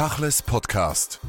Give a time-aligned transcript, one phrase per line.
[0.00, 1.20] Tachles Podcast.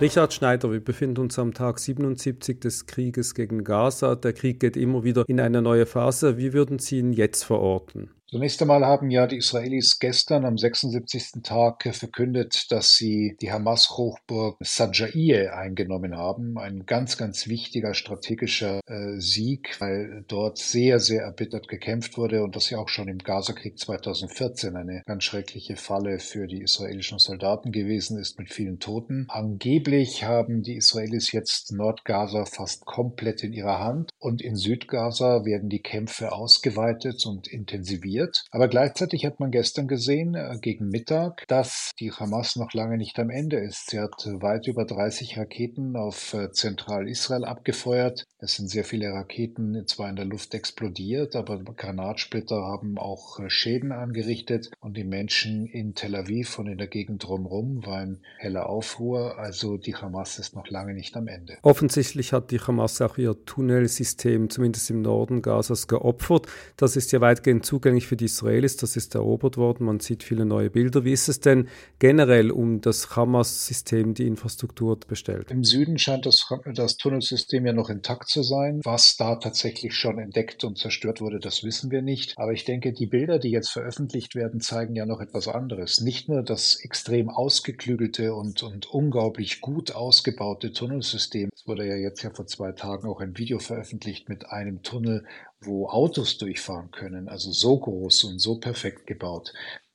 [0.00, 4.14] Richard Schneider, wir befinden uns am Tag 77 des Krieges gegen Gaza.
[4.14, 6.38] Der Krieg geht immer wieder in eine neue Phase.
[6.38, 8.08] Wie würden Sie ihn jetzt verorten?
[8.34, 11.44] Zunächst einmal haben ja die Israelis gestern am 76.
[11.44, 16.58] Tag verkündet, dass sie die Hamas-Hochburg Sajaieh eingenommen haben.
[16.58, 22.56] Ein ganz, ganz wichtiger strategischer äh, Sieg, weil dort sehr, sehr erbittert gekämpft wurde und
[22.56, 27.70] das ja auch schon im Gazakrieg 2014 eine ganz schreckliche Falle für die israelischen Soldaten
[27.70, 29.26] gewesen ist mit vielen Toten.
[29.28, 35.68] Angeblich haben die Israelis jetzt Nordgaza fast komplett in ihrer Hand und in Südgaza werden
[35.68, 38.44] die Kämpfe ausgeweitet und intensiviert passiert.
[38.50, 43.18] Aber gleichzeitig hat man gestern gesehen, äh, gegen Mittag, dass die Hamas noch lange nicht
[43.18, 43.90] am Ende ist.
[43.90, 48.24] Sie hat weit über 30 Raketen auf äh, Zentral-Israel abgefeuert.
[48.38, 53.50] Es sind sehr viele Raketen zwar in der Luft explodiert, aber Granatsplitter haben auch äh,
[53.50, 58.68] Schäden angerichtet und die Menschen in Tel Aviv und in der Gegend drumherum waren heller
[58.68, 59.38] Aufruhr.
[59.38, 61.58] Also die Hamas ist noch lange nicht am Ende.
[61.62, 66.46] Offensichtlich hat die Hamas auch ihr Tunnelsystem, zumindest im Norden Gazas, geopfert.
[66.76, 70.22] Das ist ja weitgehend zugänglich für für die Israelis, das ist erobert worden, man sieht
[70.22, 71.04] viele neue Bilder.
[71.04, 71.66] Wie ist es denn
[71.98, 75.50] generell um das Hamas-System, die Infrastruktur bestellt?
[75.50, 78.80] Im Süden scheint das, das Tunnelsystem ja noch intakt zu sein.
[78.84, 82.34] Was da tatsächlich schon entdeckt und zerstört wurde, das wissen wir nicht.
[82.36, 86.00] Aber ich denke, die Bilder, die jetzt veröffentlicht werden, zeigen ja noch etwas anderes.
[86.00, 91.50] Nicht nur das extrem ausgeklügelte und, und unglaublich gut ausgebaute Tunnelsystem.
[91.52, 95.24] Es wurde ja jetzt ja vor zwei Tagen auch ein Video veröffentlicht mit einem Tunnel,
[95.66, 99.52] wo Autos durchfahren können, also so groß und so perfekt gebaut,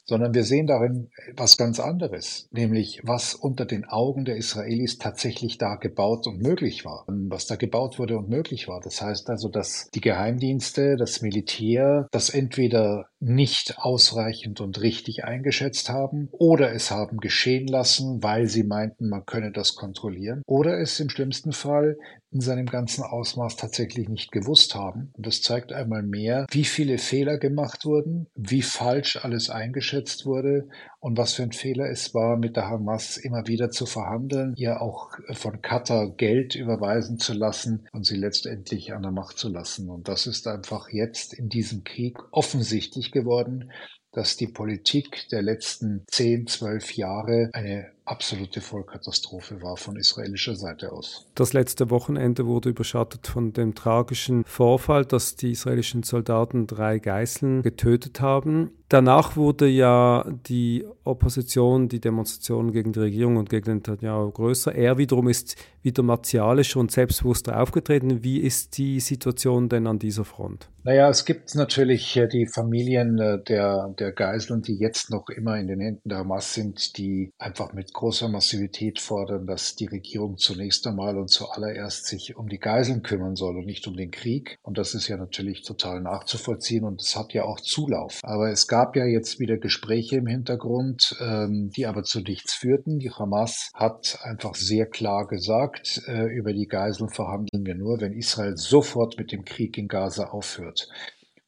[0.09, 5.59] sondern wir sehen darin was ganz anderes, nämlich was unter den Augen der Israelis tatsächlich
[5.59, 8.81] da gebaut und möglich war, was da gebaut wurde und möglich war.
[8.81, 15.89] Das heißt also, dass die Geheimdienste, das Militär das entweder nicht ausreichend und richtig eingeschätzt
[15.89, 20.99] haben oder es haben geschehen lassen, weil sie meinten, man könne das kontrollieren oder es
[20.99, 21.97] im schlimmsten Fall
[22.31, 25.11] in seinem ganzen Ausmaß tatsächlich nicht gewusst haben.
[25.13, 30.67] Und das zeigt einmal mehr, wie viele Fehler gemacht wurden, wie falsch alles eingeschätzt wurde
[30.99, 34.81] und was für ein Fehler es war, mit der Hamas immer wieder zu verhandeln, ihr
[34.81, 39.89] auch von Katar Geld überweisen zu lassen und sie letztendlich an der Macht zu lassen.
[39.89, 43.71] Und das ist einfach jetzt in diesem Krieg offensichtlich geworden,
[44.11, 50.91] dass die Politik der letzten 10, 12 Jahre eine absolute Vollkatastrophe war von israelischer Seite
[50.91, 51.27] aus.
[51.35, 57.61] Das letzte Wochenende wurde überschattet von dem tragischen Vorfall, dass die israelischen Soldaten drei Geiseln
[57.61, 58.71] getötet haben.
[58.89, 64.73] Danach wurde ja die Opposition, die Demonstration gegen die Regierung und gegen Netanyahu größer.
[64.73, 68.23] Er wiederum ist wieder martialischer und selbstbewusster aufgetreten.
[68.23, 70.69] Wie ist die Situation denn an dieser Front?
[70.83, 75.57] Naja, es gibt natürlich äh, die Familien äh, der, der Geiseln, die jetzt noch immer
[75.57, 80.37] in den Händen der Hamas sind, die einfach mit großer Massivität fordern, dass die Regierung
[80.37, 84.57] zunächst einmal und zuallererst sich um die Geiseln kümmern soll und nicht um den Krieg.
[84.61, 88.21] Und das ist ja natürlich total nachzuvollziehen und es hat ja auch Zulauf.
[88.23, 92.99] Aber es gab ja jetzt wieder Gespräche im Hintergrund, ähm, die aber zu nichts führten.
[92.99, 98.13] Die Hamas hat einfach sehr klar gesagt, äh, über die Geiseln verhandeln wir nur, wenn
[98.13, 100.87] Israel sofort mit dem Krieg in Gaza aufhört.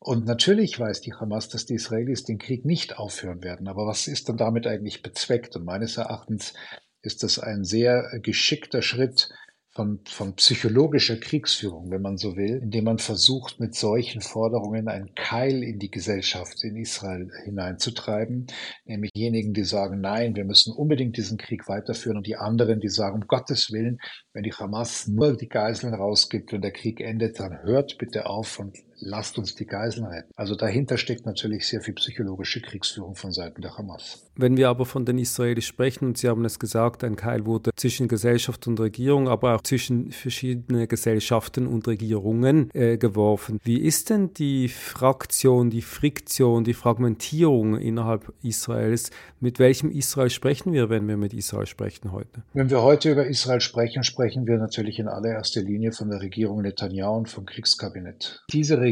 [0.04, 3.68] Und natürlich weiß die Hamas, dass die Israelis den Krieg nicht aufhören werden.
[3.68, 5.56] Aber was ist dann damit eigentlich bezweckt?
[5.56, 6.56] Und meines Erachtens
[7.04, 9.30] ist das ein sehr geschickter Schritt
[9.70, 15.14] von, von psychologischer Kriegsführung, wenn man so will, indem man versucht, mit solchen Forderungen einen
[15.14, 18.48] Keil in die Gesellschaft in Israel hineinzutreiben,
[18.86, 22.90] nämlich diejenigen, die sagen, nein, wir müssen unbedingt diesen Krieg weiterführen und die anderen, die
[22.90, 24.00] sagen, um Gottes Willen,
[24.34, 28.58] wenn die Hamas nur die Geiseln rausgibt und der Krieg endet, dann hört bitte auf
[28.60, 30.32] und lasst uns die Geiseln retten.
[30.36, 34.28] Also dahinter steckt natürlich sehr viel psychologische Kriegsführung von Seiten der Hamas.
[34.36, 37.72] Wenn wir aber von den Israelis sprechen, und Sie haben es gesagt, ein Keil wurde
[37.76, 43.60] zwischen Gesellschaft und Regierung, aber auch zwischen verschiedene Gesellschaften und Regierungen äh, geworfen.
[43.64, 49.12] Wie ist denn die Fraktion, die Friktion, die Fragmentierung innerhalb Israels?
[49.40, 52.44] Mit welchem Israel sprechen wir, wenn wir mit Israel sprechen heute?
[52.54, 56.62] Wenn wir heute über Israel sprechen, sprechen wir natürlich in allererster Linie von der Regierung
[56.62, 58.44] Netanyahu und vom Kriegskabinett.
[58.52, 58.91] Diese Regierung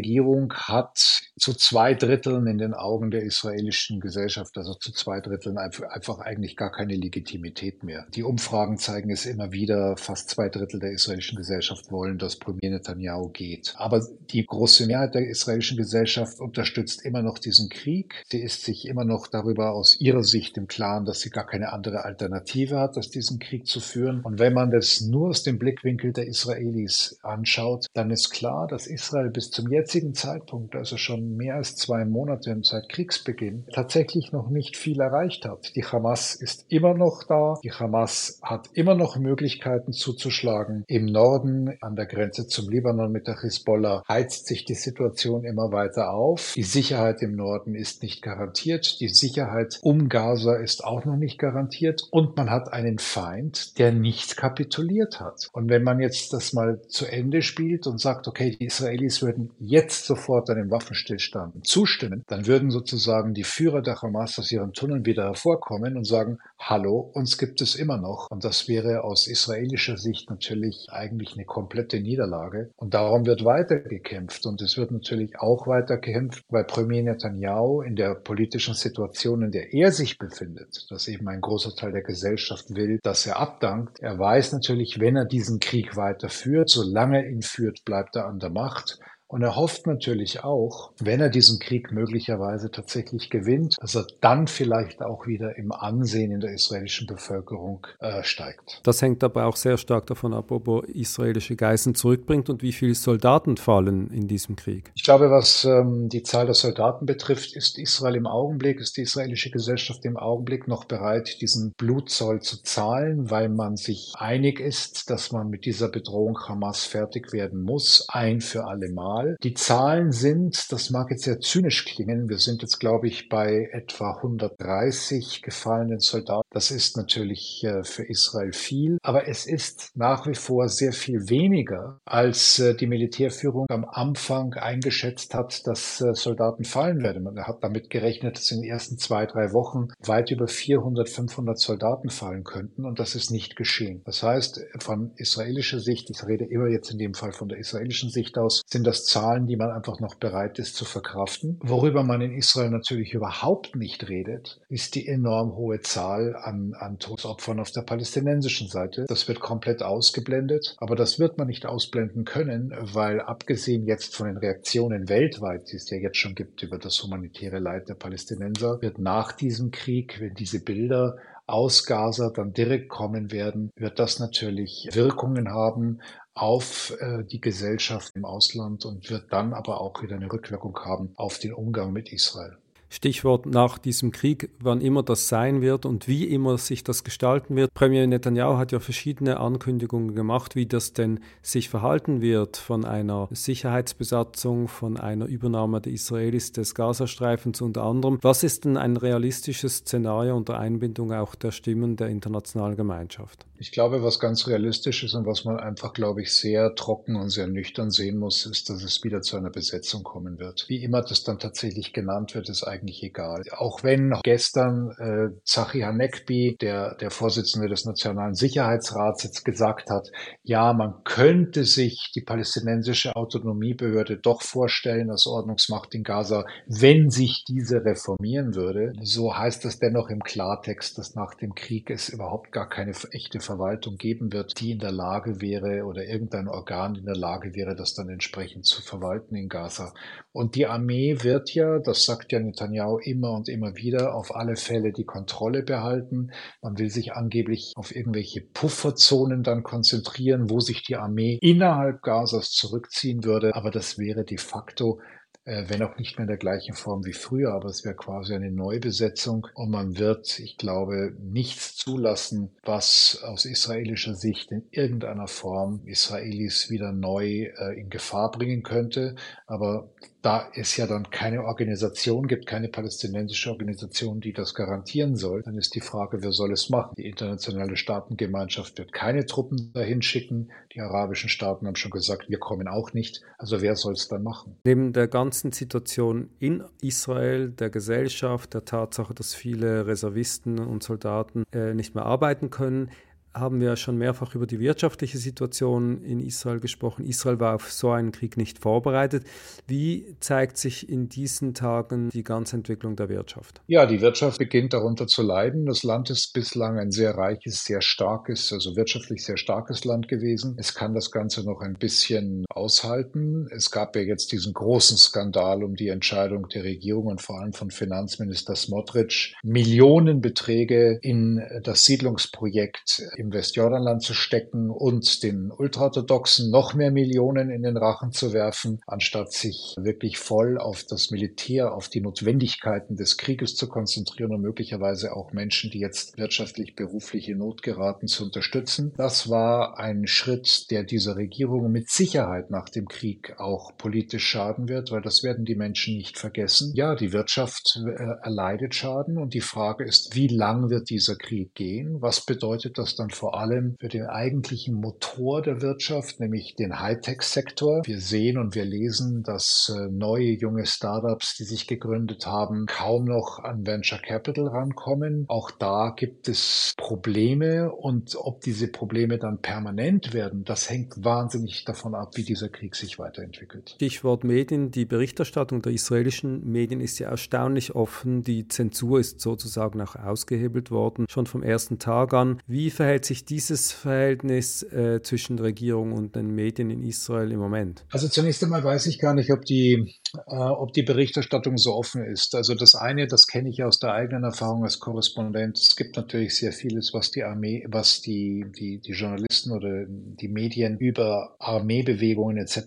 [0.54, 6.20] hat zu zwei Dritteln in den Augen der israelischen Gesellschaft, also zu zwei Dritteln einfach
[6.20, 8.06] eigentlich gar keine Legitimität mehr.
[8.14, 12.72] Die Umfragen zeigen es immer wieder, fast zwei Drittel der israelischen Gesellschaft wollen, dass Premier
[12.72, 13.74] Netanyahu geht.
[13.78, 18.24] Aber die große Mehrheit der israelischen Gesellschaft unterstützt immer noch diesen Krieg.
[18.30, 21.72] Sie ist sich immer noch darüber aus ihrer Sicht im Klaren, dass sie gar keine
[21.72, 24.22] andere Alternative hat, als diesen Krieg zu führen.
[24.22, 28.88] Und wenn man das nur aus dem Blickwinkel der Israelis anschaut, dann ist klar, dass
[28.88, 34.32] Israel bis zum jetzigen jetzigen Zeitpunkt, also schon mehr als zwei Monate seit Kriegsbeginn, tatsächlich
[34.32, 35.76] noch nicht viel erreicht hat.
[35.76, 37.56] Die Hamas ist immer noch da.
[37.64, 40.84] Die Hamas hat immer noch Möglichkeiten zuzuschlagen.
[40.86, 45.72] Im Norden, an der Grenze zum Libanon mit der Hisbollah, heizt sich die Situation immer
[45.72, 46.54] weiter auf.
[46.56, 49.00] Die Sicherheit im Norden ist nicht garantiert.
[49.00, 52.04] Die Sicherheit um Gaza ist auch noch nicht garantiert.
[52.12, 55.50] Und man hat einen Feind, der nicht kapituliert hat.
[55.52, 59.50] Und wenn man jetzt das mal zu Ende spielt und sagt, okay, die Israelis würden
[59.58, 65.06] jetzt sofort einem Waffenstillstand zustimmen, dann würden sozusagen die Führer der Hamas aus ihren Tunneln
[65.06, 68.28] wieder hervorkommen und sagen, hallo, uns gibt es immer noch.
[68.30, 72.72] Und das wäre aus israelischer Sicht natürlich eigentlich eine komplette Niederlage.
[72.76, 74.46] Und darum wird weiter gekämpft.
[74.46, 79.52] Und es wird natürlich auch weiter gekämpft, weil Premier Netanyahu in der politischen Situation, in
[79.52, 84.00] der er sich befindet, dass eben ein großer Teil der Gesellschaft will, dass er abdankt.
[84.00, 88.50] Er weiß natürlich, wenn er diesen Krieg weiterführt, solange ihn führt, bleibt er an der
[88.50, 89.00] Macht.
[89.32, 94.48] Und er hofft natürlich auch, wenn er diesen Krieg möglicherweise tatsächlich gewinnt, dass er dann
[94.48, 98.82] vielleicht auch wieder im Ansehen in der israelischen Bevölkerung äh, steigt.
[98.82, 102.72] Das hängt aber auch sehr stark davon ab, ob er israelische Geiseln zurückbringt und wie
[102.72, 104.92] viele Soldaten fallen in diesem Krieg.
[104.96, 109.02] Ich glaube, was ähm, die Zahl der Soldaten betrifft, ist Israel im Augenblick, ist die
[109.02, 115.12] israelische Gesellschaft im Augenblick noch bereit, diesen Blutzoll zu zahlen, weil man sich einig ist,
[115.12, 119.19] dass man mit dieser Bedrohung Hamas fertig werden muss, ein für alle Mal.
[119.20, 119.38] Mal.
[119.44, 123.70] Die Zahlen sind, das mag jetzt sehr zynisch klingen, wir sind jetzt, glaube ich, bei
[123.72, 126.48] etwa 130 gefallenen Soldaten.
[126.52, 131.30] Das ist natürlich äh, für Israel viel, aber es ist nach wie vor sehr viel
[131.30, 137.24] weniger, als äh, die Militärführung am Anfang eingeschätzt hat, dass äh, Soldaten fallen werden.
[137.24, 141.60] Man hat damit gerechnet, dass in den ersten zwei, drei Wochen weit über 400, 500
[141.60, 144.02] Soldaten fallen könnten und das ist nicht geschehen.
[144.06, 148.10] Das heißt, von israelischer Sicht, ich rede immer jetzt in dem Fall von der israelischen
[148.10, 151.60] Sicht aus, sind das Zahlen, die man einfach noch bereit ist zu verkraften.
[151.62, 157.00] Worüber man in Israel natürlich überhaupt nicht redet, ist die enorm hohe Zahl an, an
[157.00, 159.06] Todesopfern auf der palästinensischen Seite.
[159.08, 164.28] Das wird komplett ausgeblendet, aber das wird man nicht ausblenden können, weil abgesehen jetzt von
[164.28, 168.82] den Reaktionen weltweit, die es ja jetzt schon gibt über das humanitäre Leid der Palästinenser,
[168.82, 171.18] wird nach diesem Krieg, wenn diese Bilder
[171.50, 176.00] aus Gaza dann direkt kommen werden, wird das natürlich Wirkungen haben
[176.34, 181.12] auf äh, die Gesellschaft im Ausland und wird dann aber auch wieder eine Rückwirkung haben
[181.16, 182.59] auf den Umgang mit Israel.
[182.90, 187.56] Stichwort nach diesem Krieg, wann immer das sein wird und wie immer sich das gestalten
[187.56, 187.74] wird.
[187.74, 193.28] Premier Netanyahu hat ja verschiedene Ankündigungen gemacht, wie das denn sich verhalten wird von einer
[193.32, 198.18] Sicherheitsbesatzung, von einer Übernahme der Israelis des Gazastreifens unter anderem.
[198.22, 203.46] Was ist denn ein realistisches Szenario unter Einbindung auch der Stimmen der internationalen Gemeinschaft?
[203.62, 207.30] Ich glaube, was ganz realistisch ist und was man einfach, glaube ich, sehr trocken und
[207.30, 210.64] sehr nüchtern sehen muss, ist, dass es wieder zu einer Besetzung kommen wird.
[210.70, 213.44] Wie immer das dann tatsächlich genannt wird, ist eigentlich egal.
[213.52, 220.10] Auch wenn gestern äh, Zachi Hanekbi, der, der Vorsitzende des Nationalen Sicherheitsrats, jetzt gesagt hat,
[220.42, 227.44] ja, man könnte sich die palästinensische Autonomiebehörde doch vorstellen als Ordnungsmacht in Gaza, wenn sich
[227.46, 228.94] diese reformieren würde.
[229.02, 233.42] So heißt das dennoch im Klartext, dass nach dem Krieg es überhaupt gar keine echte
[233.50, 237.76] Verwaltung geben wird, die in der Lage wäre oder irgendein Organ in der Lage wäre,
[237.76, 239.92] das dann entsprechend zu verwalten in Gaza.
[240.32, 244.56] Und die Armee wird ja, das sagt ja Netanyahu immer und immer wieder, auf alle
[244.56, 246.30] Fälle die Kontrolle behalten.
[246.62, 252.52] Man will sich angeblich auf irgendwelche Pufferzonen dann konzentrieren, wo sich die Armee innerhalb Gazas
[252.52, 253.56] zurückziehen würde.
[253.56, 255.00] Aber das wäre de facto
[255.46, 258.52] wenn auch nicht mehr in der gleichen Form wie früher, aber es wäre quasi eine
[258.52, 265.82] Neubesetzung und man wird, ich glaube, nichts zulassen, was aus israelischer Sicht in irgendeiner Form
[265.86, 269.16] Israelis wieder neu äh, in Gefahr bringen könnte.
[269.48, 269.90] Aber
[270.22, 275.58] da es ja dann keine Organisation gibt, keine palästinensische Organisation, die das garantieren soll, dann
[275.58, 276.96] ist die Frage, wer soll es machen?
[276.98, 280.52] Die internationale Staatengemeinschaft wird keine Truppen dahin schicken.
[280.74, 283.22] Die arabischen Staaten haben schon gesagt, wir kommen auch nicht.
[283.38, 284.58] Also wer soll es dann machen?
[284.66, 291.44] Neben der ganzen Situation in Israel, der Gesellschaft, der Tatsache, dass viele Reservisten und Soldaten
[291.54, 292.92] äh, nicht mehr arbeiten können,
[293.34, 297.06] haben wir schon mehrfach über die wirtschaftliche Situation in Israel gesprochen.
[297.06, 299.26] Israel war auf so einen Krieg nicht vorbereitet.
[299.68, 303.62] Wie zeigt sich in diesen Tagen die ganze Entwicklung der Wirtschaft?
[303.68, 305.66] Ja, die Wirtschaft beginnt darunter zu leiden.
[305.66, 310.56] Das Land ist bislang ein sehr reiches, sehr starkes, also wirtschaftlich sehr starkes Land gewesen.
[310.58, 313.48] Es kann das Ganze noch ein bisschen aushalten.
[313.56, 317.54] Es gab ja jetzt diesen großen Skandal um die Entscheidung der Regierung und vor allem
[317.54, 326.74] von Finanzminister Smotrich, Millionenbeträge in das Siedlungsprojekt im Westjordanland zu stecken und den Ultraorthodoxen noch
[326.74, 331.90] mehr Millionen in den Rachen zu werfen, anstatt sich wirklich voll auf das Militär, auf
[331.90, 337.40] die Notwendigkeiten des Krieges zu konzentrieren und möglicherweise auch Menschen, die jetzt wirtschaftlich, beruflich in
[337.40, 338.94] Not geraten, zu unterstützen.
[338.96, 344.70] Das war ein Schritt, der dieser Regierung mit Sicherheit nach dem Krieg auch politisch schaden
[344.70, 346.72] wird, weil das werden die Menschen nicht vergessen.
[346.74, 347.90] Ja, die Wirtschaft äh,
[348.24, 352.02] erleidet Schaden und die Frage ist, wie lang wird dieser Krieg gehen?
[352.02, 357.82] Was bedeutet das dann vor allem für den eigentlichen Motor der Wirtschaft, nämlich den Hightech-Sektor?
[357.86, 363.06] Wir sehen und wir lesen, dass äh, neue junge Startups, die sich gegründet haben, kaum
[363.06, 365.26] noch an Venture Capital rankommen.
[365.28, 371.66] Auch da gibt es Probleme und ob diese Probleme dann permanent werden, das hängt wahnsinnig
[371.66, 373.72] davon ab, wie dieser Krieg sich weiterentwickelt.
[373.76, 374.72] Stichwort Medien.
[374.72, 378.24] Die Berichterstattung der israelischen Medien ist ja erstaunlich offen.
[378.24, 382.42] Die Zensur ist sozusagen auch ausgehebelt worden, schon vom ersten Tag an.
[382.48, 387.86] Wie verhält sich dieses Verhältnis äh, zwischen Regierung und den Medien in Israel im Moment?
[387.92, 392.04] Also zunächst einmal weiß ich gar nicht, ob die äh, ob die Berichterstattung so offen
[392.04, 392.34] ist.
[392.36, 395.58] Also das eine, das kenne ich aus der eigenen Erfahrung als Korrespondent.
[395.58, 400.28] Es gibt natürlich sehr vieles, was die Armee, was die, die, die Journalisten oder die
[400.28, 402.58] Medien über Armeebewegungen etc.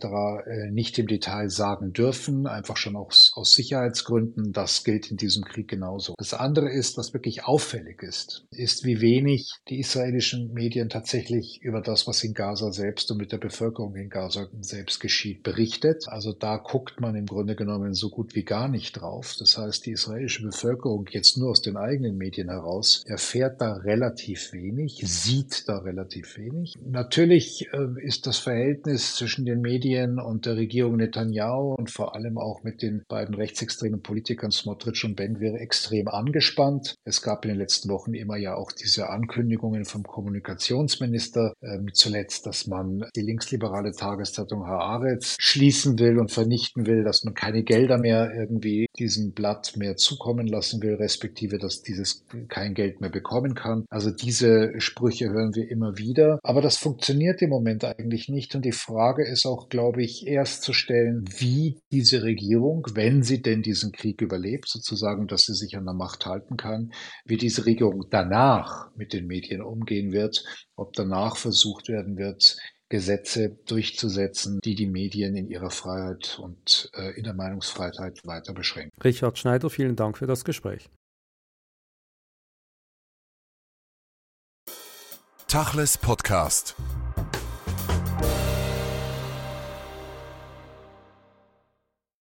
[0.46, 4.52] Äh, nicht im Detail sagen dürfen, einfach schon aus, aus Sicherheitsgründen.
[4.52, 6.14] Das gilt in diesem Krieg genauso.
[6.18, 9.80] Das andere ist, was wirklich auffällig ist, ist, wie wenig die
[10.22, 14.46] israelischen Medien tatsächlich über das, was in Gaza selbst und mit der Bevölkerung in Gaza
[14.60, 16.04] selbst geschieht, berichtet.
[16.06, 19.34] Also da guckt man im Grunde genommen so gut wie gar nicht drauf.
[19.38, 24.52] Das heißt, die israelische Bevölkerung jetzt nur aus den eigenen Medien heraus erfährt da relativ
[24.52, 26.74] wenig, sieht da relativ wenig.
[26.84, 32.38] Natürlich äh, ist das Verhältnis zwischen den Medien und der Regierung Netanyahu und vor allem
[32.38, 36.94] auch mit den beiden rechtsextremen Politikern Smotrich und Ben wäre extrem angespannt.
[37.04, 42.46] Es gab in den letzten Wochen immer ja auch diese Ankündigungen vom Kommunikationsminister, äh, zuletzt,
[42.46, 47.98] dass man die linksliberale Tageszeitung Haaretz schließen will und vernichten will, dass man keine Gelder
[47.98, 53.54] mehr irgendwie diesem Blatt mehr zukommen lassen will, respektive dass dieses kein Geld mehr bekommen
[53.54, 53.84] kann.
[53.88, 56.38] Also diese Sprüche hören wir immer wieder.
[56.42, 58.54] Aber das funktioniert im Moment eigentlich nicht.
[58.54, 63.40] Und die Frage ist auch, glaube ich, erst zu stellen, wie diese Regierung, wenn sie
[63.40, 66.92] denn diesen Krieg überlebt, sozusagen, dass sie sich an der Macht halten kann,
[67.24, 69.62] wie diese Regierung danach mit den Medien
[70.02, 70.44] umgehen wird,
[70.76, 72.56] ob danach versucht werden wird,
[72.88, 79.00] Gesetze durchzusetzen, die die Medien in ihrer Freiheit und äh, in der Meinungsfreiheit weiter beschränken.
[79.02, 80.90] Richard Schneider, vielen Dank für das Gespräch.
[85.48, 86.74] Tachles Podcast.